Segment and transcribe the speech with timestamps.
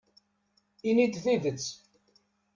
[0.89, 1.65] Ini-d tidet.